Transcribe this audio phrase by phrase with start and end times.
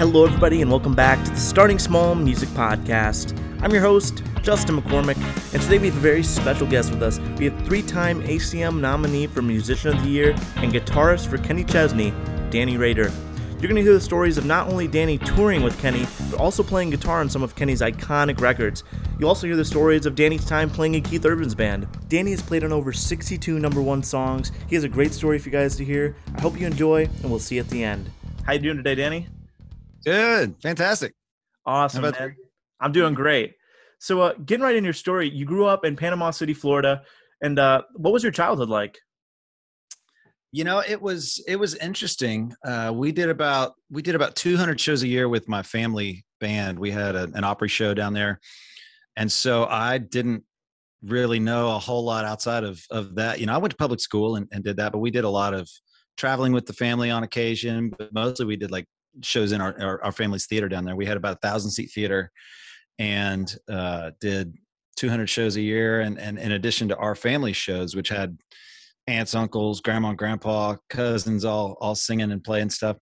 [0.00, 3.38] Hello, everybody, and welcome back to the Starting Small Music Podcast.
[3.60, 5.18] I'm your host, Justin McCormick,
[5.52, 7.18] and today we have a very special guest with us.
[7.38, 11.64] We have three time ACM nominee for Musician of the Year and guitarist for Kenny
[11.64, 12.14] Chesney,
[12.48, 13.12] Danny Rader.
[13.50, 16.62] You're going to hear the stories of not only Danny touring with Kenny, but also
[16.62, 18.84] playing guitar on some of Kenny's iconic records.
[19.18, 21.86] You'll also hear the stories of Danny's time playing in Keith Urban's band.
[22.08, 24.50] Danny has played on over 62 number one songs.
[24.66, 26.16] He has a great story for you guys to hear.
[26.38, 28.10] I hope you enjoy, and we'll see you at the end.
[28.44, 29.28] How you doing today, Danny?
[30.04, 31.14] Good, fantastic.
[31.66, 32.36] Awesome, man.
[32.80, 33.54] I'm doing great.
[33.98, 37.02] So, uh, getting right in your story, you grew up in Panama City, Florida,
[37.42, 38.98] and uh, what was your childhood like?
[40.52, 42.54] You know, it was it was interesting.
[42.64, 46.78] Uh, we did about we did about 200 shows a year with my family band.
[46.78, 48.40] We had a, an Opry show down there,
[49.16, 50.44] and so I didn't
[51.02, 53.38] really know a whole lot outside of of that.
[53.38, 55.28] You know, I went to public school and, and did that, but we did a
[55.28, 55.68] lot of
[56.16, 57.90] traveling with the family on occasion.
[57.96, 58.86] But mostly, we did like
[59.22, 60.96] shows in our, our, our family's theater down there.
[60.96, 62.30] We had about a thousand seat theater
[62.98, 64.54] and uh, did
[64.96, 66.00] 200 shows a year.
[66.00, 68.38] And, and in addition to our family shows, which had
[69.06, 72.96] aunts, uncles, grandma, and grandpa, cousins, all, all singing and playing stuff.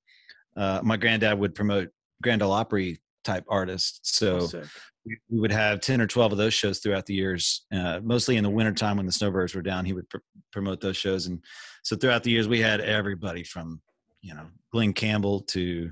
[0.57, 1.89] Uh, my granddad would promote
[2.23, 4.01] Grand Ole Opry type artists.
[4.17, 4.63] So oh,
[5.05, 8.37] we, we would have 10 or 12 of those shows throughout the years, uh, mostly
[8.37, 10.19] in the wintertime when the snowbirds were down, he would pr-
[10.53, 11.27] promote those shows.
[11.27, 11.43] And
[11.83, 13.81] so throughout the years, we had everybody from
[14.21, 15.91] you know Glen Campbell to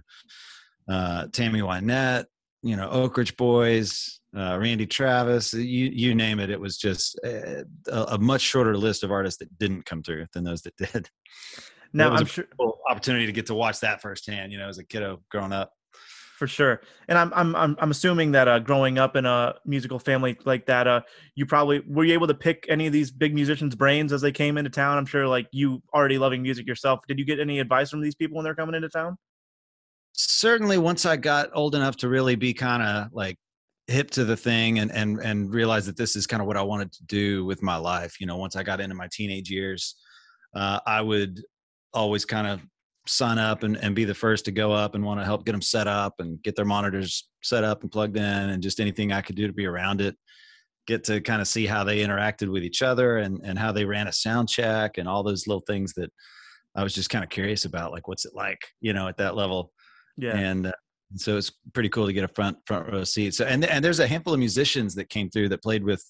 [0.89, 2.27] uh, Tammy Wynette,
[2.63, 6.51] you know Oak Ridge Boys, uh, Randy Travis, you you name it.
[6.51, 10.45] It was just a, a, much shorter list of artists that didn't come through than
[10.45, 11.09] those that did.
[11.93, 12.45] Now I'm sure
[12.89, 14.53] opportunity to get to watch that firsthand.
[14.53, 15.73] You know, as a kiddo growing up
[16.37, 16.83] for sure.
[17.09, 20.67] And I'm I'm I'm, I'm assuming that uh, growing up in a musical family like
[20.67, 21.01] that, uh,
[21.35, 24.33] you probably were you able to pick any of these big musicians' brains as they
[24.33, 24.99] came into town.
[24.99, 27.01] I'm sure, like you already loving music yourself.
[27.09, 29.17] Did you get any advice from these people when they're coming into town?
[30.13, 33.39] Certainly, once I got old enough to really be kind of like
[33.87, 36.63] hip to the thing and and and realize that this is kind of what I
[36.63, 38.21] wanted to do with my life.
[38.21, 39.97] You know, once I got into my teenage years,
[40.55, 41.43] uh, I would
[41.95, 42.61] always kind of
[43.09, 45.53] sign up and, and be the first to go up and want to help get
[45.53, 49.13] them set up and get their monitors set up and plugged in and just anything
[49.13, 50.17] I could do to be around it.
[50.87, 53.85] Get to kind of see how they interacted with each other and, and how they
[53.85, 56.13] ran a sound check and all those little things that
[56.77, 59.35] I was just kind of curious about, like what's it like, you know, at that
[59.35, 59.73] level.
[60.17, 60.37] Yeah.
[60.37, 60.73] And uh,
[61.15, 63.35] so it's pretty cool to get a front front row seat.
[63.35, 66.05] So and and there's a handful of musicians that came through that played with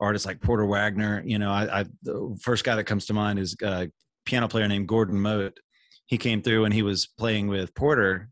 [0.00, 1.22] artists like Porter Wagoner.
[1.24, 3.88] You know, I, I the first guy that comes to mind is a
[4.24, 5.58] piano player named Gordon Mote,
[6.06, 8.28] he came through and he was playing with Porter,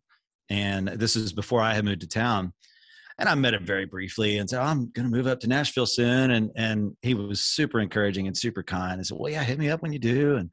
[0.50, 2.52] and this is before I had moved to town.
[3.18, 5.46] And I met him very briefly and said, oh, "I'm going to move up to
[5.46, 9.00] Nashville soon." And and he was super encouraging and super kind.
[9.00, 10.50] I said, "Well, yeah, hit me up when you do." And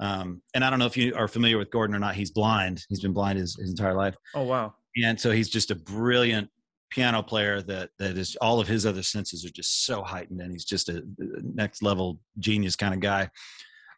[0.00, 2.14] um, and I don't know if you are familiar with Gordon or not.
[2.14, 2.84] He's blind.
[2.88, 4.14] He's been blind his, his entire life.
[4.34, 4.74] Oh wow!
[5.02, 6.50] And so he's just a brilliant
[6.90, 10.52] piano player that that is all of his other senses are just so heightened, and
[10.52, 11.02] he's just a
[11.42, 13.30] next level genius kind of guy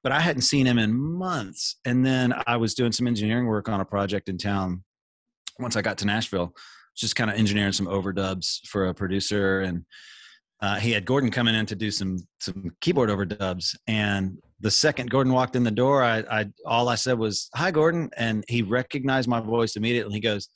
[0.06, 1.80] but I hadn't seen him in months.
[1.84, 4.84] And then I was doing some engineering work on a project in town.
[5.58, 6.54] Once I got to Nashville,
[6.96, 9.84] just kind of engineering some overdubs for a producer, and
[10.62, 13.74] uh, he had Gordon coming in to do some some keyboard overdubs.
[13.88, 17.72] And the second Gordon walked in the door, I, I all I said was "Hi,
[17.72, 20.14] Gordon," and he recognized my voice immediately.
[20.14, 20.50] He goes,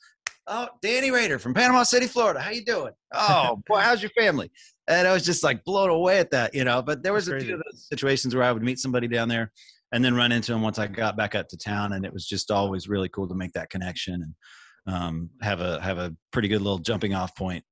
[0.47, 2.39] "Oh, Danny Rader from Panama City, Florida.
[2.39, 2.93] How you doing?
[3.13, 4.49] Oh, boy, how's your family?"
[4.87, 6.81] And I was just like blown away at that, you know.
[6.81, 9.29] But there was That's a few of those situations where I would meet somebody down
[9.29, 9.51] there
[9.91, 12.25] and then run into them once I got back up to town, and it was
[12.25, 14.13] just always really cool to make that connection
[14.85, 17.63] and um, have a have a pretty good little jumping off point.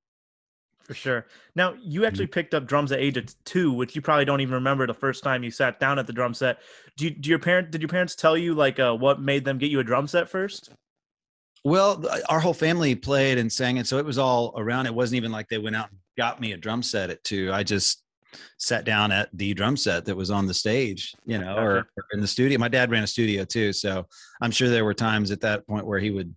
[0.84, 1.26] For sure.
[1.54, 2.32] Now you actually mm-hmm.
[2.32, 5.22] picked up drums at age of two, which you probably don't even remember the first
[5.22, 6.58] time you sat down at the drum set.
[6.96, 9.58] Do, you, do your parent did your parents tell you like uh, what made them
[9.58, 10.70] get you a drum set first?
[11.62, 14.86] Well, our whole family played and sang it, so it was all around.
[14.86, 17.50] It wasn't even like they went out and got me a drum set at two.
[17.50, 18.04] I just
[18.58, 22.04] sat down at the drum set that was on the stage, you know, or, or,
[22.12, 22.58] in the studio.
[22.58, 24.04] My dad ran a studio too, so
[24.42, 26.34] I'm sure there were times at that point where he would,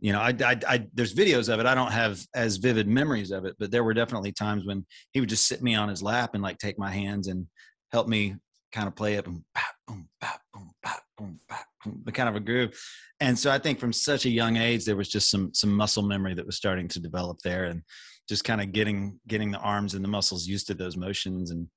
[0.00, 1.66] you know, I, I, I there's videos of it.
[1.66, 5.20] I don't have as vivid memories of it, but there were definitely times when he
[5.20, 7.46] would just sit me on his lap and like take my hands and
[7.92, 8.34] help me
[8.72, 12.30] kind of play it, boom, bap, boom, bap, boom, bap, boom, bap, boom, the kind
[12.30, 12.74] of a groove
[13.20, 16.02] and so I think from such a young age there was just some some muscle
[16.02, 17.82] memory that was starting to develop there, and
[18.28, 21.68] just kind of getting getting the arms and the muscles used to those motions, and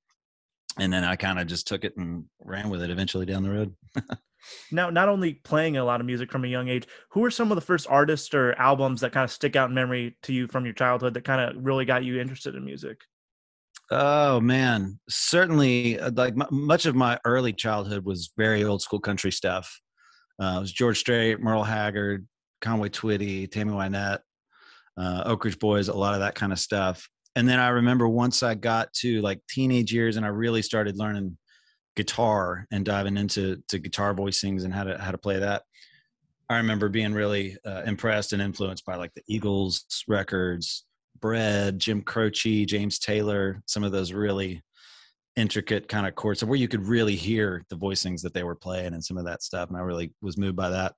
[0.78, 3.50] and then I kind of just took it and ran with it eventually down the
[3.50, 3.74] road.
[4.72, 7.50] now, not only playing a lot of music from a young age, who are some
[7.50, 10.46] of the first artists or albums that kind of stick out in memory to you
[10.46, 13.00] from your childhood that kind of really got you interested in music?
[13.90, 15.98] Oh man, certainly.
[15.98, 19.80] Uh, like m- much of my early childhood was very old school country stuff.
[20.40, 22.26] Uh, it was George Strait, Merle Haggard,
[22.62, 24.20] Conway Twitty, Tammy Wynette,
[24.96, 27.08] uh, Oak Ridge Boys, a lot of that kind of stuff.
[27.34, 30.98] And then I remember once I got to like teenage years and I really started
[30.98, 31.38] learning
[31.96, 35.62] guitar and diving into to guitar voicings and how to how to play that.
[36.48, 40.84] I remember being really uh, impressed and influenced by like the Eagles records,
[41.18, 44.62] Bread, Jim Croce, James Taylor, some of those really
[45.36, 48.92] intricate kind of chords where you could really hear the voicings that they were playing
[48.92, 49.70] and some of that stuff.
[49.70, 50.94] And I really was moved by that.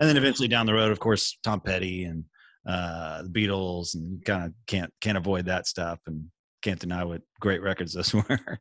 [0.00, 2.24] And then eventually down the road, of course, Tom Petty and
[2.66, 6.26] uh, the Beatles, and kind of can't can't avoid that stuff, and
[6.62, 8.60] can't deny what great records those were.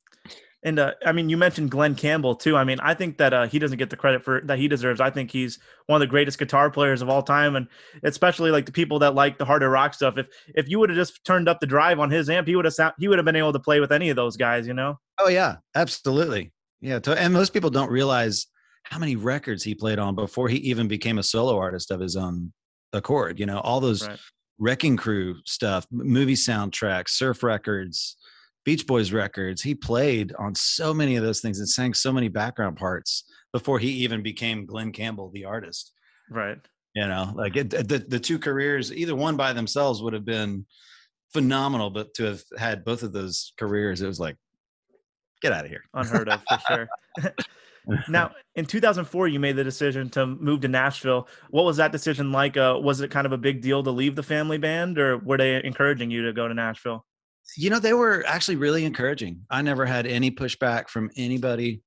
[0.66, 2.58] And uh, I mean, you mentioned Glen Campbell too.
[2.58, 5.00] I mean, I think that uh, he doesn't get the credit for that he deserves.
[5.00, 7.68] I think he's one of the greatest guitar players of all time, and
[8.04, 10.18] especially like the people that like the harder rock stuff.
[10.18, 10.26] If
[10.56, 12.74] if you would have just turned up the drive on his amp, he would have
[12.74, 14.66] sound, he would have been able to play with any of those guys.
[14.66, 15.00] You know?
[15.20, 16.52] Oh yeah, absolutely.
[16.82, 18.48] Yeah, and most people don't realize
[18.86, 22.16] how many records he played on before he even became a solo artist of his
[22.16, 22.54] own
[22.94, 23.40] accord.
[23.40, 24.20] You know, all those right.
[24.58, 28.18] Wrecking Crew stuff, movie soundtracks, surf records
[28.66, 29.62] Beach Boys records.
[29.62, 33.80] He played on so many of those things and sang so many background parts before
[33.80, 35.94] he even became Glen Campbell, the artist.
[36.30, 36.58] Right.
[36.96, 40.66] You know, like it, the the two careers, either one by themselves would have been
[41.32, 44.38] phenomenal, but to have had both of those careers, it was like,
[45.42, 45.84] get out of here.
[45.94, 47.34] Unheard of for sure.
[48.10, 51.28] now, in 2004, you made the decision to move to Nashville.
[51.50, 52.58] What was that decision like?
[52.58, 55.38] Uh, was it kind of a big deal to leave the family band, or were
[55.38, 57.06] they encouraging you to go to Nashville?
[57.56, 59.42] You know, they were actually really encouraging.
[59.50, 61.82] I never had any pushback from anybody.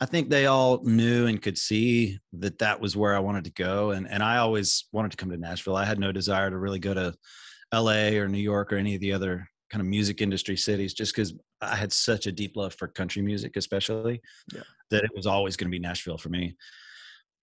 [0.00, 3.50] I think they all knew and could see that that was where I wanted to
[3.50, 3.90] go.
[3.90, 5.76] And, and I always wanted to come to Nashville.
[5.76, 7.14] I had no desire to really go to
[7.72, 11.14] LA or New York or any of the other kind of music industry cities just
[11.14, 14.20] because I had such a deep love for country music, especially
[14.54, 14.62] yeah.
[14.90, 16.56] that it was always going to be Nashville for me.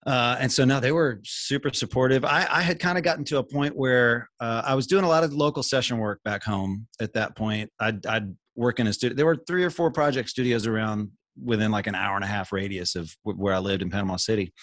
[0.05, 2.23] Uh, and so now they were super supportive.
[2.23, 5.07] I, I had kind of gotten to a point where uh, I was doing a
[5.07, 6.87] lot of local session work back home.
[7.01, 9.15] At that point, I'd, I'd work in a studio.
[9.15, 11.09] There were three or four project studios around
[11.43, 14.53] within like an hour and a half radius of where I lived in Panama City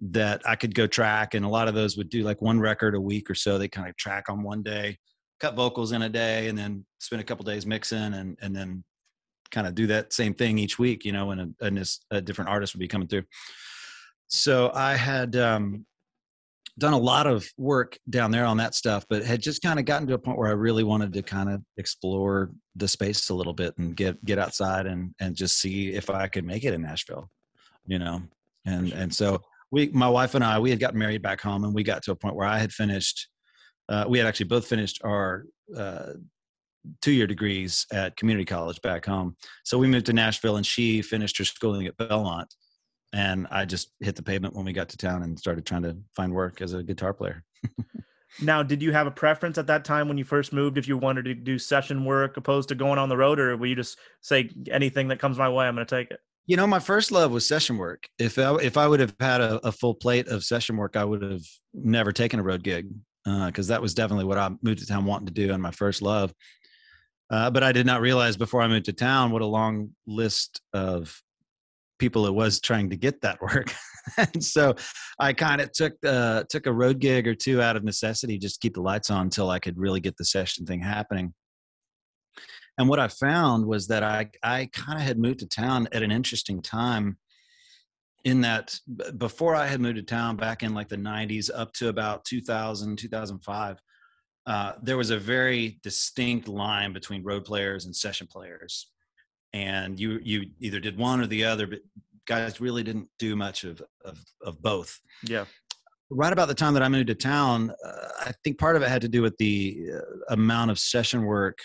[0.00, 1.34] that I could go track.
[1.34, 3.58] And a lot of those would do like one record a week or so.
[3.58, 4.98] They kind of track on one day,
[5.40, 8.84] cut vocals in a day, and then spend a couple days mixing, and and then
[9.50, 11.04] kind of do that same thing each week.
[11.04, 13.24] You know, and a, and a different artist would be coming through
[14.28, 15.86] so I had um,
[16.78, 19.84] done a lot of work down there on that stuff, but had just kind of
[19.84, 23.34] gotten to a point where I really wanted to kind of explore the space a
[23.34, 26.74] little bit and get get outside and and just see if I could make it
[26.74, 27.30] in Nashville,
[27.86, 28.22] you know.
[28.64, 31.74] And and so we, my wife and I, we had gotten married back home, and
[31.74, 33.28] we got to a point where I had finished.
[33.88, 35.46] Uh, we had actually both finished our
[35.76, 36.12] uh,
[37.02, 39.36] two year degrees at community college back home.
[39.64, 42.52] So we moved to Nashville, and she finished her schooling at Belmont
[43.12, 45.96] and I just hit the pavement when we got to town and started trying to
[46.14, 47.44] find work as a guitar player.
[48.42, 50.98] now, did you have a preference at that time when you first moved if you
[50.98, 53.98] wanted to do session work opposed to going on the road, or will you just
[54.20, 56.20] say anything that comes my way, I'm going to take it?
[56.46, 58.08] You know, my first love was session work.
[58.18, 61.04] If I, if I would have had a, a full plate of session work, I
[61.04, 61.42] would have
[61.74, 62.88] never taken a road gig
[63.26, 65.72] because uh, that was definitely what I moved to town wanting to do and my
[65.72, 66.32] first love.
[67.28, 70.60] Uh, but I did not realize before I moved to town what a long list
[70.72, 71.20] of
[71.98, 73.74] people it was trying to get that work.
[74.16, 74.76] and so
[75.18, 78.60] I kind of took uh, took a road gig or two out of necessity just
[78.60, 81.34] to keep the lights on until I could really get the session thing happening.
[82.78, 86.04] And what I found was that I I kind of had moved to town at
[86.04, 87.18] an interesting time
[88.26, 88.76] in that
[89.18, 92.98] before I had moved to town back in like the 90s up to about 2000
[92.98, 93.80] 2005
[94.46, 98.90] uh, there was a very distinct line between road players and session players.
[99.52, 101.80] And you you either did one or the other but
[102.26, 104.98] guys really didn't do much of of, of both.
[105.22, 105.44] Yeah.
[106.10, 108.88] Right about the time that i moved to town uh, i think part of it
[108.88, 111.58] had to do with the uh, amount of session work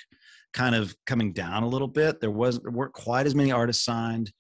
[0.52, 2.20] kind of coming down a little bit.
[2.20, 4.32] There wasn't there weren't quite as many artists signed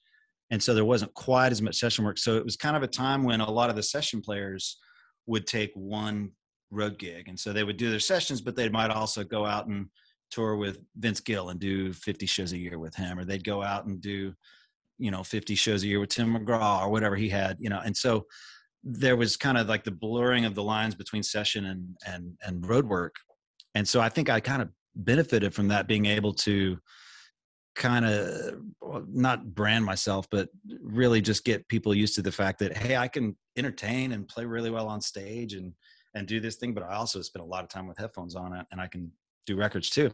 [0.51, 2.87] and so there wasn't quite as much session work so it was kind of a
[2.87, 4.77] time when a lot of the session players
[5.25, 6.29] would take one
[6.69, 9.67] road gig and so they would do their sessions but they might also go out
[9.67, 9.87] and
[10.31, 13.61] tour with Vince Gill and do 50 shows a year with him, or they'd go
[13.61, 14.33] out and do,
[14.97, 17.81] you know, 50 shows a year with Tim McGraw or whatever he had, you know.
[17.83, 18.25] And so
[18.83, 22.67] there was kind of like the blurring of the lines between session and and and
[22.67, 23.15] road work.
[23.75, 26.77] And so I think I kind of benefited from that being able to
[27.75, 28.61] kind of
[29.07, 30.49] not brand myself but
[30.81, 34.45] really just get people used to the fact that hey I can entertain and play
[34.45, 35.73] really well on stage and
[36.13, 38.53] and do this thing but I also spend a lot of time with headphones on
[38.53, 39.11] it and I can
[39.45, 40.11] do records too.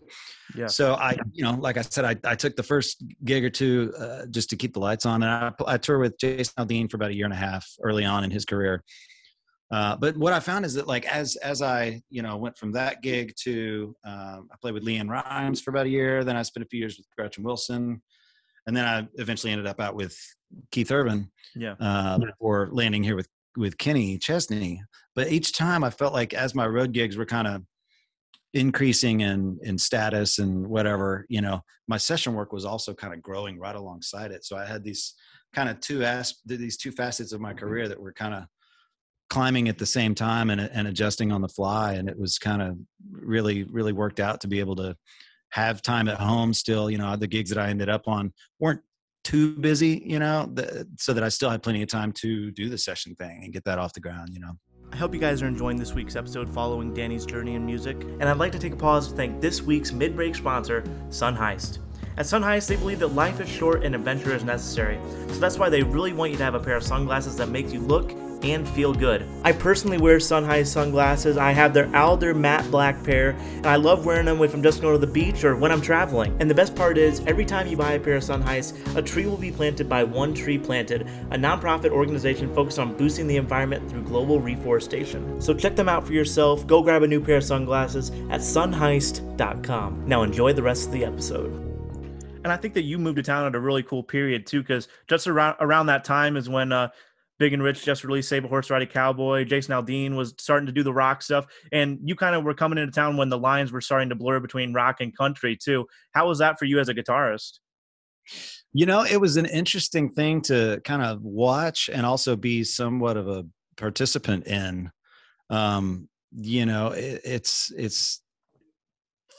[0.55, 0.67] Yeah.
[0.67, 3.93] So I, you know, like I said, I, I took the first gig or two
[3.97, 6.97] uh, just to keep the lights on, and I, I toured with Jason Aldean for
[6.97, 8.83] about a year and a half early on in his career.
[9.69, 12.71] Uh, but what I found is that like as as I you know went from
[12.73, 16.23] that gig to um, I played with LeAnn Rimes for about a year.
[16.23, 18.01] Then I spent a few years with Gretchen Wilson,
[18.65, 20.17] and then I eventually ended up out with
[20.71, 21.31] Keith Urban.
[21.55, 21.75] Yeah.
[21.79, 24.81] Uh, before landing here with with Kenny Chesney.
[25.15, 27.63] But each time I felt like as my road gigs were kind of
[28.53, 33.21] increasing in in status and whatever, you know, my session work was also kind of
[33.21, 34.45] growing right alongside it.
[34.45, 35.13] So I had these
[35.53, 38.43] kind of two as these two facets of my career that were kind of
[39.29, 42.61] climbing at the same time and, and adjusting on the fly and it was kind
[42.61, 42.77] of
[43.11, 44.95] really really worked out to be able to
[45.49, 48.81] have time at home still you know the gigs that i ended up on weren't
[49.23, 52.69] too busy you know the, so that i still had plenty of time to do
[52.69, 54.53] the session thing and get that off the ground you know
[54.89, 58.23] I hope you guys are enjoying this week's episode following Danny's journey in music, and
[58.23, 61.79] I'd like to take a pause to thank this week's mid break sponsor, Sun Heist.
[62.15, 65.59] At Sun Heist, they believe that life is short and adventure is necessary, so that's
[65.59, 68.13] why they really want you to have a pair of sunglasses that make you look
[68.43, 69.25] and feel good.
[69.43, 71.37] I personally wear Sun sunglasses.
[71.37, 74.81] I have their Alder matte black pair, and I love wearing them if I'm just
[74.81, 76.35] going to the beach or when I'm traveling.
[76.39, 78.43] And the best part is, every time you buy a pair of Sun
[78.95, 81.01] a tree will be planted by One Tree Planted,
[81.31, 85.41] a nonprofit organization focused on boosting the environment through global reforestation.
[85.41, 86.65] So check them out for yourself.
[86.65, 90.07] Go grab a new pair of sunglasses at sunheist.com.
[90.07, 91.67] Now enjoy the rest of the episode.
[92.43, 94.87] And I think that you moved to town at a really cool period too, because
[95.07, 96.89] just around around that time is when uh,
[97.39, 99.45] Big and Rich just released a Horse Ride a Cowboy.
[99.45, 101.45] Jason Aldean was starting to do the rock stuff.
[101.71, 104.39] And you kind of were coming into town when the lines were starting to blur
[104.39, 105.87] between rock and country, too.
[106.13, 107.59] How was that for you as a guitarist?
[108.73, 113.17] You know, it was an interesting thing to kind of watch and also be somewhat
[113.17, 113.45] of a
[113.77, 114.91] participant in.
[115.49, 118.21] Um, you know, it, it's it's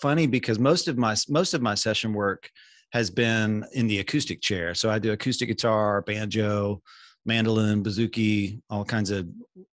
[0.01, 2.51] funny because most of my most of my session work
[2.93, 4.75] has been in the acoustic chair.
[4.75, 6.83] So I do acoustic guitar, banjo,
[7.29, 9.29] mandolin, bouzouki, all kinds of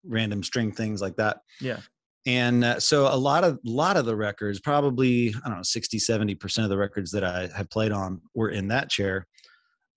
[0.07, 1.39] random string things like that.
[1.61, 1.79] Yeah.
[2.27, 5.63] And uh, so a lot of a lot of the records, probably I don't know,
[5.63, 9.27] 60, 70% of the records that I had played on were in that chair.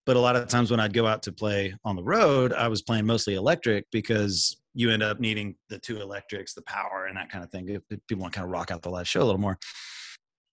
[0.06, 2.70] But a lot of times when I'd go out to play on the road, I
[2.70, 7.18] was playing mostly electric because you end up needing the two electrics, the power, and
[7.18, 7.66] that kind of thing.
[8.08, 9.58] People want to kind of rock out the live show a little more.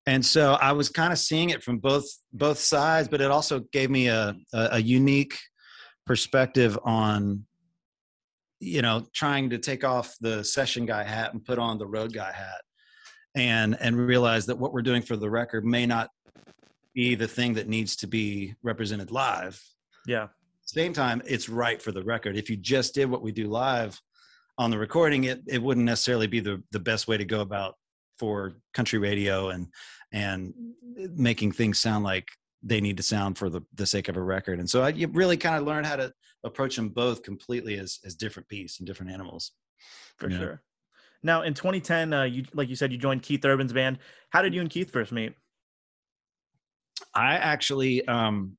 [0.06, 3.60] And so I was kind of seeing it from both both sides, but it also
[3.72, 5.38] gave me a, a, a unique
[6.06, 7.44] perspective on
[8.60, 12.12] you know trying to take off the session guy hat and put on the road
[12.12, 12.62] guy hat
[13.34, 16.10] and and realize that what we're doing for the record may not
[16.94, 19.60] be the thing that needs to be represented live.
[20.06, 20.28] Yeah.
[20.62, 22.36] Same time it's right for the record.
[22.36, 24.00] If you just did what we do live
[24.56, 27.74] on the recording it it wouldn't necessarily be the the best way to go about
[28.18, 29.66] for country radio and
[30.12, 30.54] and
[31.16, 32.28] making things sound like
[32.64, 34.58] they need to sound for the, the sake of a record.
[34.58, 36.12] And so I, you really kind of learned how to
[36.44, 39.52] approach them both completely as, as different beasts and different animals.
[40.18, 40.62] For sure.
[41.22, 43.98] Now in 2010, uh, you, like you said, you joined Keith Urban's band.
[44.30, 45.34] How did you and Keith first meet?
[47.14, 48.56] I actually um,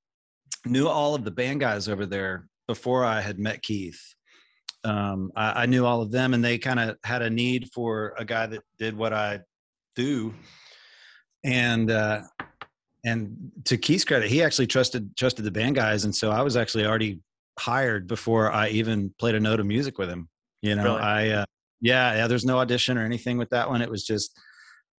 [0.65, 4.01] knew all of the band guys over there before I had met Keith.
[4.83, 8.13] Um, I, I, knew all of them, and they kind of had a need for
[8.19, 9.39] a guy that did what I
[9.95, 10.33] do.
[11.43, 12.21] And uh,
[13.05, 16.57] and to Keith's credit, he actually trusted trusted the band guys, and so I was
[16.57, 17.21] actually already
[17.59, 20.27] hired before I even played a note of music with him.
[20.61, 21.01] You know, really?
[21.01, 21.45] I uh,
[21.81, 22.27] yeah, yeah.
[22.27, 23.81] There's no audition or anything with that one.
[23.81, 24.37] It was just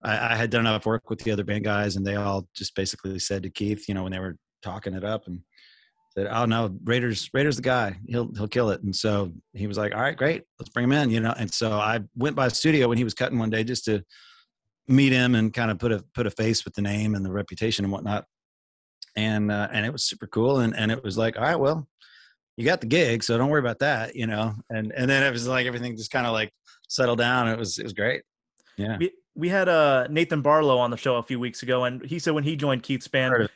[0.05, 2.77] I, I, had done enough work with the other band guys, and they all just
[2.77, 5.41] basically said to Keith, you know, when they were talking it up, and
[6.17, 7.99] said, "Oh no, Rader's, Rader's, the guy.
[8.07, 10.93] He'll he'll kill it." And so he was like, "All right, great, let's bring him
[10.93, 13.51] in." You know, and so I went by the studio when he was cutting one
[13.51, 14.05] day just to
[14.89, 17.33] meet him and kind of put a put a face with the name and the
[17.33, 18.25] reputation and whatnot.
[19.17, 20.61] And uh, and it was super cool.
[20.61, 21.87] And and it was like, all right, well,
[22.57, 24.55] you got the gig, so don't worry about that, you know.
[24.71, 26.53] And and then it was like everything just kind of like
[26.89, 27.49] settled down.
[27.49, 28.23] It was it was great.
[28.77, 28.97] Yeah.
[28.99, 32.19] We we had uh Nathan Barlow on the show a few weeks ago, and he
[32.19, 33.49] said when he joined Keith's band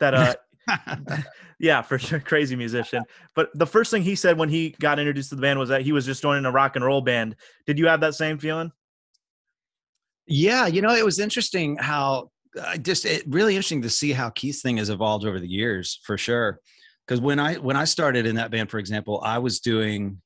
[0.00, 0.34] that uh
[1.58, 3.02] yeah, for sure, crazy musician.
[3.34, 5.82] But the first thing he said when he got introduced to the band was that
[5.82, 7.36] he was just joining a rock and roll band.
[7.66, 8.72] Did you have that same feeling?
[10.26, 12.30] Yeah, you know, it was interesting how
[12.62, 16.00] I just it really interesting to see how Keith's thing has evolved over the years
[16.04, 16.60] for sure.
[17.06, 20.22] Because when I when I started in that band, for example, I was doing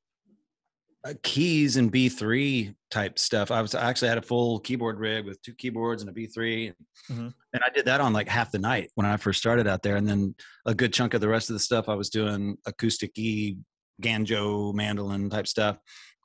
[1.05, 3.51] uh, keys and B3 type stuff.
[3.51, 6.73] I was I actually had a full keyboard rig with two keyboards and a B3,
[7.11, 7.29] mm-hmm.
[7.53, 9.97] and I did that on like half the night when I first started out there.
[9.97, 10.35] And then
[10.67, 13.57] a good chunk of the rest of the stuff I was doing acoustic e,
[13.99, 15.79] banjo, mandolin type stuff,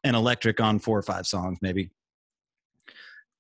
[0.04, 1.92] and electric on four or five songs maybe.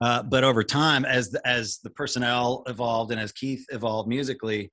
[0.01, 4.71] Uh, but over time, as the, as the personnel evolved and as Keith evolved musically,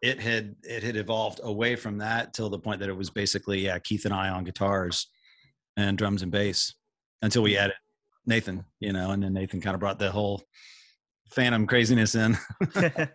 [0.00, 3.60] it had it had evolved away from that till the point that it was basically
[3.60, 5.08] yeah Keith and I on guitars
[5.76, 6.74] and drums and bass.
[7.22, 7.76] until we added
[8.26, 10.42] Nathan, you know, and then Nathan kind of brought the whole
[11.30, 12.36] phantom craziness in.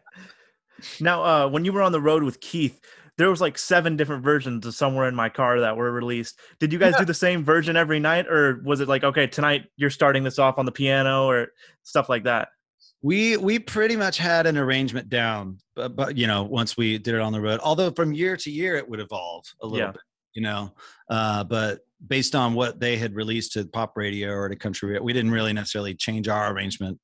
[0.99, 2.79] now, uh, when you were on the road with Keith,
[3.17, 6.39] there was like seven different versions of somewhere in my car that were released.
[6.59, 6.99] Did you guys yeah.
[6.99, 10.39] do the same version every night, or was it like okay, tonight you're starting this
[10.39, 11.47] off on the piano or
[11.83, 12.49] stuff like that?
[13.01, 17.15] We we pretty much had an arrangement down, but, but you know, once we did
[17.15, 17.59] it on the road.
[17.63, 19.91] Although from year to year it would evolve a little yeah.
[19.91, 20.01] bit,
[20.33, 20.73] you know.
[21.09, 25.11] Uh, but based on what they had released to pop radio or to country we
[25.11, 26.99] didn't really necessarily change our arrangement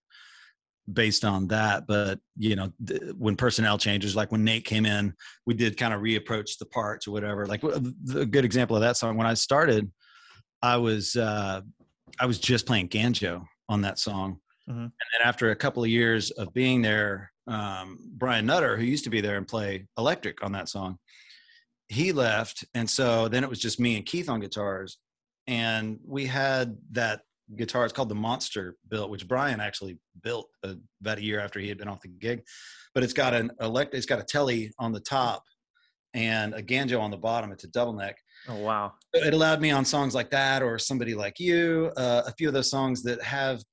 [0.91, 5.13] based on that but you know th- when personnel changes like when nate came in
[5.45, 8.97] we did kind of reapproach the parts or whatever like a good example of that
[8.97, 9.89] song when i started
[10.61, 11.61] i was uh
[12.19, 14.37] i was just playing ganjo on that song
[14.69, 14.81] mm-hmm.
[14.81, 19.05] and then after a couple of years of being there um brian nutter who used
[19.05, 20.97] to be there and play electric on that song
[21.87, 24.97] he left and so then it was just me and keith on guitars
[25.47, 27.21] and we had that
[27.55, 27.83] guitar.
[27.83, 31.69] It's called the Monster built, which Brian actually built uh, about a year after he
[31.69, 32.43] had been off the gig.
[32.93, 35.43] But it's got an elect, it's got a Tele on the top
[36.13, 37.51] and a Ganjo on the bottom.
[37.51, 38.17] It's a double neck.
[38.47, 38.93] Oh wow!
[39.13, 42.53] It allowed me on songs like that, or somebody like you, uh, a few of
[42.53, 43.63] those songs that have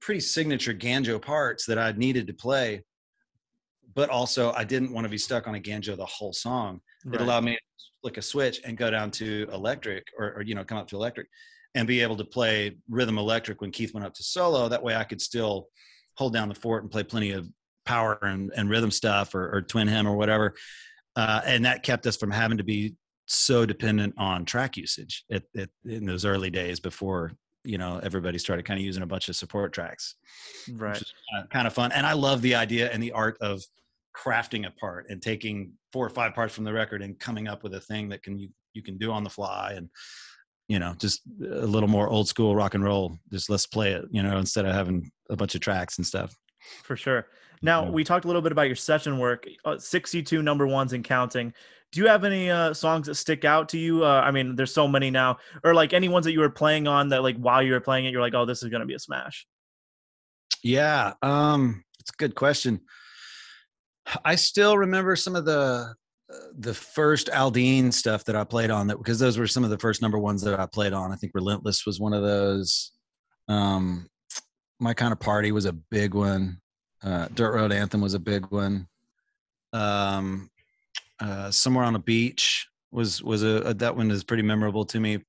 [0.00, 2.84] pretty signature Ganjo parts that I needed to play.
[3.94, 6.80] But also, I didn't want to be stuck on a Ganjo the whole song.
[7.04, 7.16] Right.
[7.16, 7.60] It allowed me to
[8.02, 10.96] flick a switch and go down to electric, or, or you know, come up to
[10.96, 11.26] electric
[11.74, 14.68] and be able to play rhythm electric when Keith went up to solo.
[14.68, 15.68] That way I could still
[16.16, 17.48] hold down the fort and play plenty of
[17.84, 20.54] power and, and rhythm stuff or, or twin him or whatever.
[21.16, 22.94] Uh, and that kept us from having to be
[23.26, 28.38] so dependent on track usage at, at, in those early days before you know everybody
[28.38, 30.16] started kind of using a bunch of support tracks
[30.72, 33.62] right kind of, kind of fun and i love the idea and the art of
[34.16, 37.62] crafting a part and taking four or five parts from the record and coming up
[37.62, 39.88] with a thing that can you you can do on the fly and
[40.70, 43.18] you know, just a little more old school rock and roll.
[43.32, 46.32] Just let's play it, you know, instead of having a bunch of tracks and stuff.
[46.84, 47.26] For sure.
[47.60, 47.90] Now yeah.
[47.90, 51.52] we talked a little bit about your session work, uh, 62 number ones and counting.
[51.90, 54.04] Do you have any uh, songs that stick out to you?
[54.04, 56.86] Uh, I mean, there's so many now, or like any ones that you were playing
[56.86, 58.94] on that, like while you were playing it, you're like, oh, this is gonna be
[58.94, 59.48] a smash.
[60.62, 62.82] Yeah, um, it's a good question.
[64.24, 65.96] I still remember some of the
[66.58, 69.78] the first Aldean stuff that I played on that because those were some of the
[69.78, 71.12] first number ones that I played on.
[71.12, 72.92] I think Relentless was one of those.
[73.48, 74.08] Um,
[74.78, 76.60] My kind of party was a big one.
[77.02, 78.86] Uh, Dirt Road Anthem was a big one.
[79.72, 80.50] Um,
[81.20, 85.00] uh, Somewhere on a Beach was was a, a that one is pretty memorable to
[85.00, 85.24] me,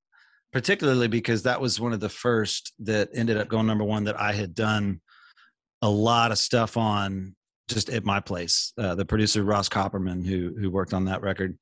[0.52, 4.20] particularly because that was one of the first that ended up going number one that
[4.20, 5.00] I had done
[5.80, 7.34] a lot of stuff on
[7.68, 8.72] just at my place.
[8.78, 11.58] Uh, the producer Ross Copperman, who who worked on that record,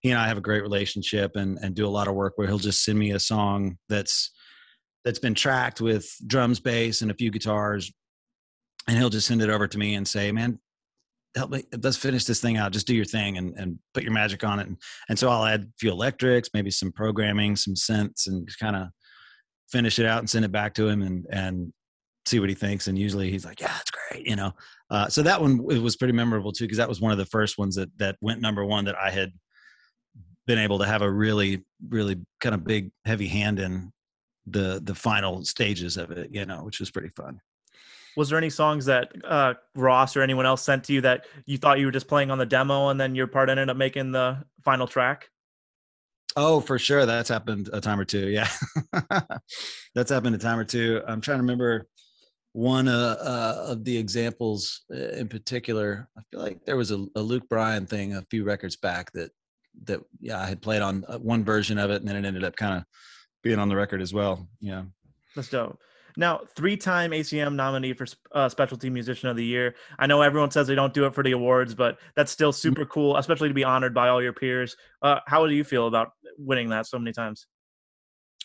[0.00, 2.46] he and I have a great relationship and and do a lot of work where
[2.46, 4.32] he'll just send me a song that's
[5.04, 7.92] that's been tracked with drums, bass, and a few guitars,
[8.86, 10.58] and he'll just send it over to me and say, "Man,
[11.36, 12.72] help me let's finish this thing out.
[12.72, 14.66] Just do your thing and, and put your magic on it.
[14.66, 14.76] And,
[15.08, 18.88] and so i'll add a few electrics maybe some programming some synths and kind of
[19.70, 21.72] finish it out and send it back to him and and
[22.26, 22.86] see what he thinks.
[22.86, 24.52] And usually he's like yeah it's great you know?
[24.90, 27.26] Uh, so that one it was pretty memorable too because that was one of the
[27.26, 29.32] first ones that that went number one that I had
[30.46, 33.92] been able to have a really really kind of big heavy hand in
[34.46, 37.40] the the final stages of it you know which was pretty fun.
[38.16, 41.56] Was there any songs that uh, ross or anyone else sent to you that you
[41.58, 44.10] thought you were just playing on the demo and then your part ended up making
[44.10, 45.30] the final track?
[46.36, 47.06] Oh for sure.
[47.06, 48.48] That's happened a time or two yeah.
[49.94, 51.00] That's happened a time or two.
[51.06, 51.86] I'm trying to remember
[52.52, 57.06] one uh, uh, of the examples uh, in particular, I feel like there was a,
[57.14, 59.30] a, Luke Bryan thing a few records back that
[59.84, 62.44] that yeah I had played on uh, one version of it, and then it ended
[62.44, 62.84] up kind of
[63.42, 64.48] being on the record as well.
[64.60, 64.82] Yeah,
[65.36, 65.78] that's dope.
[66.16, 69.76] Now, three-time ACM nominee for uh, Specialty Musician of the Year.
[69.96, 72.56] I know everyone says they don't do it for the awards, but that's still mm.
[72.56, 74.76] super cool, especially to be honored by all your peers.
[75.02, 77.46] Uh, how do you feel about winning that so many times?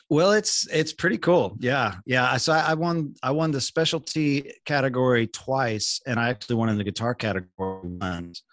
[0.09, 1.57] Well, it's it's pretty cool.
[1.59, 2.37] Yeah, yeah.
[2.37, 6.77] So I, I won I won the specialty category twice, and I actually won in
[6.77, 8.43] the guitar category once.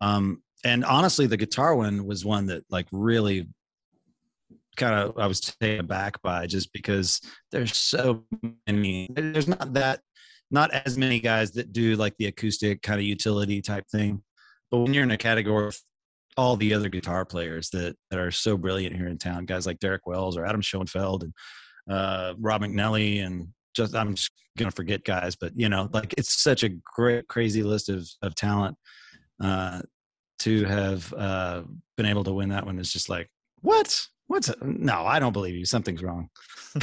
[0.00, 3.48] Um, and honestly, the guitar one was one that like really
[4.76, 7.20] kind of I was taken aback by just because
[7.52, 8.24] there's so
[8.66, 9.08] many.
[9.12, 10.00] There's not that
[10.50, 14.22] not as many guys that do like the acoustic kind of utility type thing.
[14.70, 15.72] But when you're in a category
[16.36, 19.78] all the other guitar players that that are so brilliant here in town, guys like
[19.78, 21.32] Derek Wells or Adam Shoenfeld and
[21.90, 26.42] uh, Rob McNelly, and just I'm just gonna forget guys, but you know, like it's
[26.42, 28.76] such a great, crazy list of of talent.
[29.42, 29.82] Uh,
[30.38, 31.62] to have uh,
[31.96, 33.30] been able to win that one is just like
[33.62, 35.06] what What's no?
[35.06, 35.64] I don't believe you.
[35.64, 36.28] Something's wrong.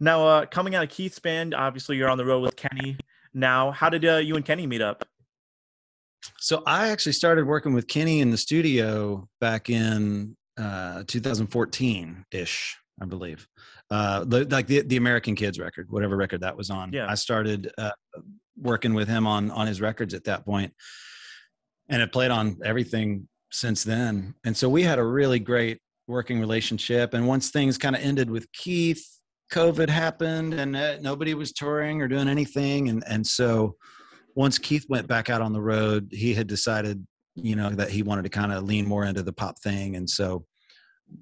[0.00, 2.96] now, uh, coming out of Keith's band, obviously you're on the road with Kenny.
[3.32, 5.04] Now, how did uh, you and Kenny meet up?
[6.38, 12.76] So I actually started working with Kenny in the studio back in uh, 2014 ish,
[13.00, 13.48] I believe.
[13.90, 16.92] Uh, the, like the the American Kids record, whatever record that was on.
[16.92, 17.06] Yeah.
[17.08, 17.90] I started uh,
[18.56, 20.72] working with him on on his records at that point,
[21.88, 24.34] and it played on everything since then.
[24.44, 27.14] And so we had a really great working relationship.
[27.14, 29.06] And once things kind of ended with Keith,
[29.52, 32.88] COVID happened, and uh, nobody was touring or doing anything.
[32.88, 33.76] And and so
[34.34, 38.02] once Keith went back out on the road, he had decided, you know, that he
[38.02, 40.44] wanted to kind of lean more into the pop thing, and so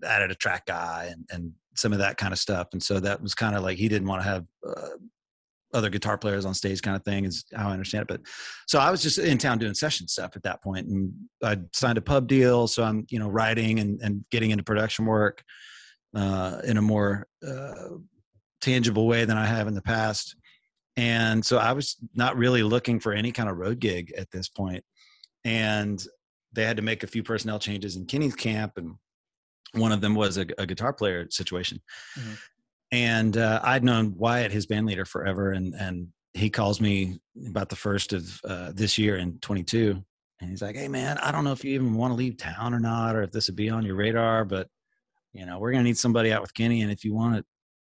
[0.05, 2.69] added a track guy and and some of that kind of stuff.
[2.73, 4.97] And so that was kind of like he didn't want to have uh,
[5.75, 8.09] other guitar players on stage kind of thing is how I understand it.
[8.09, 8.21] But
[8.67, 11.99] so I was just in town doing session stuff at that point and I signed
[11.99, 12.67] a pub deal.
[12.67, 15.43] So I'm, you know, writing and, and getting into production work
[16.15, 17.97] uh, in a more uh,
[18.61, 20.37] tangible way than I have in the past.
[20.97, 24.49] And so I was not really looking for any kind of road gig at this
[24.49, 24.85] point.
[25.45, 26.05] And
[26.53, 28.73] they had to make a few personnel changes in Kenny's camp.
[28.77, 28.97] And
[29.73, 31.81] one of them was a, a guitar player situation.
[32.19, 32.35] Mm-hmm
[32.93, 37.69] and uh, I'd known Wyatt, his band leader, forever, and and he calls me about
[37.69, 40.03] the first of uh, this year in 22,
[40.41, 42.75] and he's like, "Hey, man, I don't know if you even want to leave town
[42.75, 44.69] or not, or if this would be on your radar, but
[45.33, 47.47] you know, we're gonna need somebody out with Kenny, and if you want it,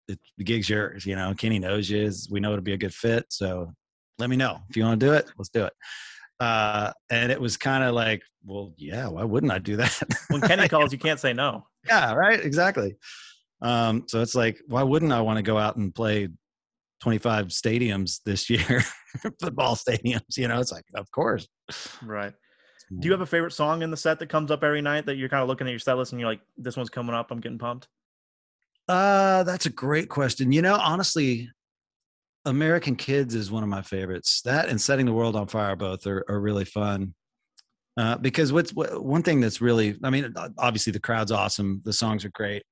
[0.09, 1.07] it the gig's yours.
[1.07, 2.11] You know, Kenny knows you.
[2.31, 3.73] We know it'll be a good fit, so
[4.19, 5.27] let me know if you want to do it.
[5.37, 5.73] Let's do it."
[6.40, 9.99] Uh, and it was kind of like, well, yeah, why wouldn't I do that?
[10.29, 11.67] when Kenny calls, you can't say no.
[11.87, 12.40] Yeah, right.
[12.40, 12.97] Exactly.
[13.62, 16.29] Um, so it's like, why wouldn't I want to go out and play
[17.03, 18.83] 25 stadiums this year,
[19.40, 20.37] football stadiums?
[20.37, 21.49] You know, it's like, of course.
[22.03, 22.33] Right.
[23.01, 25.17] Do you have a favorite song in the set that comes up every night that
[25.17, 27.31] you're kind of looking at your set list and you're like, this one's coming up,
[27.31, 27.88] I'm getting pumped?
[28.88, 30.53] Uh, that's a great question.
[30.53, 31.51] You know, honestly,
[32.44, 34.42] American Kids is one of my favorites.
[34.44, 37.14] That and Setting the World on Fire both are, are really fun.
[37.97, 41.92] Uh, because what's what, one thing that's really, I mean, obviously the crowd's awesome, the
[41.92, 42.64] songs are great,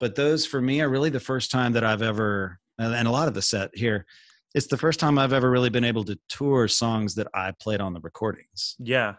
[0.00, 3.28] but those for me are really the first time that I've ever, and a lot
[3.28, 4.04] of the set here,
[4.52, 7.80] it's the first time I've ever really been able to tour songs that I played
[7.80, 8.74] on the recordings.
[8.80, 9.14] Yeah.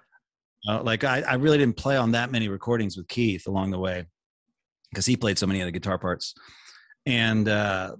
[0.68, 3.80] Uh, like I, I really didn't play on that many recordings with Keith along the
[3.80, 4.08] way
[4.96, 6.34] because he played so many of the guitar parts.
[7.06, 7.98] And uh,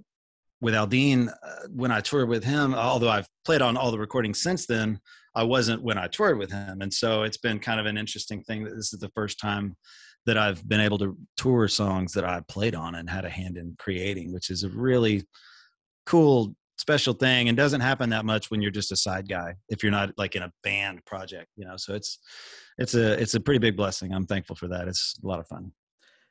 [0.62, 4.40] with Aldean, uh, when I toured with him, although I've played on all the recordings
[4.40, 4.98] since then,
[5.34, 6.80] I wasn't when I toured with him.
[6.80, 9.76] And so it's been kind of an interesting thing that this is the first time
[10.24, 13.58] that I've been able to tour songs that I played on and had a hand
[13.58, 15.24] in creating, which is a really
[16.06, 19.82] cool, special thing and doesn't happen that much when you're just a side guy if
[19.82, 21.76] you're not like in a band project, you know.
[21.76, 22.18] So it's
[22.78, 24.12] it's a it's a pretty big blessing.
[24.12, 24.88] I'm thankful for that.
[24.88, 25.72] It's a lot of fun.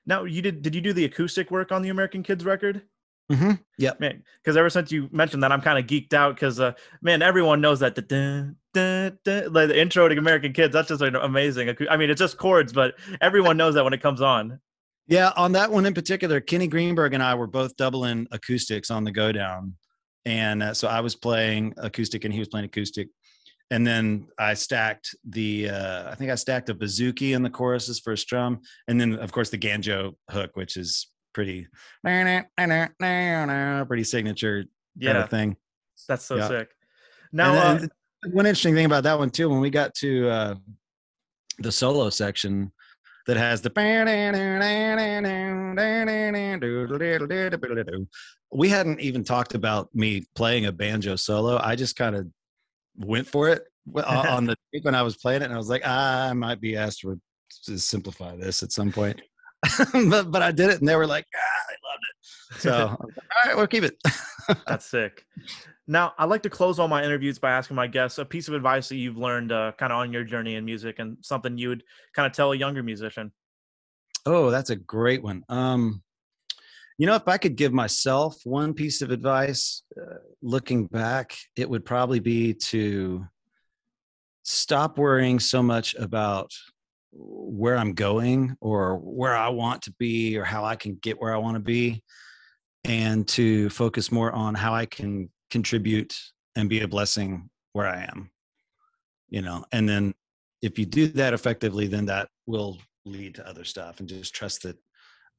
[0.06, 2.84] Now, you did did you do the acoustic work on the American Kids record?
[3.32, 3.54] Mm-hmm.
[3.80, 4.24] Yeah, man.
[4.44, 6.36] Because ever since you mentioned that, I'm kind of geeked out.
[6.36, 10.74] Because uh, man, everyone knows that the like the intro to American Kids.
[10.74, 11.76] That's just amazing.
[11.90, 14.60] I mean, it's just chords, but everyone knows that when it comes on.
[15.08, 19.04] Yeah, on that one in particular, Kenny Greenberg and I were both doubling acoustics on
[19.04, 19.76] the go down,
[20.26, 23.10] and uh, so I was playing acoustic and he was playing acoustic,
[23.72, 28.00] and then I stacked the uh, I think I stacked a bouzouki in the choruses
[28.00, 31.68] for a strum, and then of course the banjo hook, which is pretty
[33.88, 35.12] pretty signature yeah.
[35.12, 35.56] kind of thing.
[36.08, 36.48] That's so yeah.
[36.48, 36.70] sick.
[37.32, 37.88] Now, and, uh,
[38.32, 40.56] one interesting thing about that one too, when we got to uh,
[41.60, 42.72] the solo section
[43.28, 43.72] that has the
[48.52, 51.60] we hadn't even talked about me playing a banjo solo.
[51.62, 52.28] I just kind of
[52.98, 53.64] went for it
[54.06, 56.76] on the when I was playing it, and I was like, ah, I might be
[56.76, 57.20] asked to,
[57.66, 59.22] to simplify this at some point.
[60.10, 62.62] but but I did it, and they were like, ah, they loved it.
[62.62, 63.10] So all
[63.46, 63.98] right, we'll keep it.
[64.68, 65.26] That's sick.
[65.88, 68.56] Now, I like to close all my interviews by asking my guests a piece of
[68.56, 71.70] advice that you've learned uh, kind of on your journey in music and something you
[71.70, 71.84] would
[72.16, 73.32] kind of tell a younger musician.
[74.26, 75.44] Oh, that's a great one.
[75.48, 76.02] Um,
[76.98, 81.70] you know, if I could give myself one piece of advice, uh, looking back, it
[81.70, 83.26] would probably be to
[84.44, 86.52] stop worrying so much about
[87.12, 91.34] where I'm going or where I want to be or how I can get where
[91.34, 92.04] I want to be
[92.84, 96.18] and to focus more on how I can contribute
[96.56, 98.30] and be a blessing where I am.
[99.30, 100.14] You know, and then
[100.62, 104.64] if you do that effectively, then that will lead to other stuff and just trust
[104.64, 104.78] that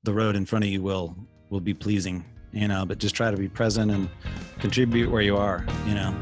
[0.03, 1.17] the road in front of you will
[1.51, 4.09] will be pleasing, you know, but just try to be present and
[4.59, 6.15] contribute where you are, you know.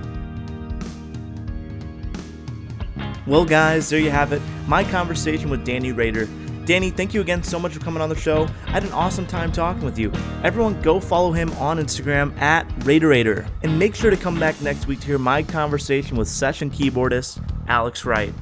[3.26, 4.42] Well, guys, there you have it.
[4.66, 6.28] My conversation with Danny Rader.
[6.66, 8.48] Danny, thank you again so much for coming on the show.
[8.66, 10.10] I had an awesome time talking with you.
[10.42, 13.48] Everyone, go follow him on Instagram at Raderator.
[13.62, 17.42] And make sure to come back next week to hear my conversation with session keyboardist
[17.68, 18.34] Alex Wright.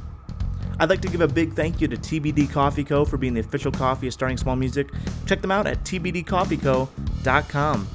[0.79, 3.05] I'd like to give a big thank you to TBD Coffee Co.
[3.05, 4.91] for being the official coffee of Starting Small Music.
[5.27, 7.89] Check them out at tbdcoffeeco.com.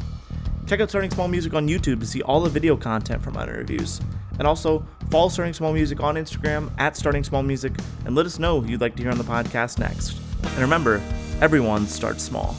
[0.67, 3.43] Check out Starting Small Music on YouTube to see all the video content from my
[3.43, 4.01] interviews.
[4.37, 7.73] And also, follow Starting Small Music on Instagram at Starting Small Music
[8.05, 10.19] and let us know who you'd like to hear on the podcast next.
[10.43, 11.01] And remember,
[11.41, 12.55] everyone starts small.